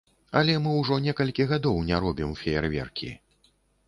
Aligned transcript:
Але 0.39 0.53
мы 0.61 0.71
ўжо 0.77 0.95
некалькі 1.07 1.45
гадоў 1.51 1.77
не 1.89 1.99
робім 2.05 2.31
феерверкі. 2.41 3.11